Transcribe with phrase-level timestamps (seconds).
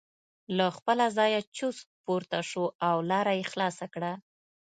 [0.57, 4.11] له خپله ځایه چست پورته شو او لاره یې خلاصه کړه.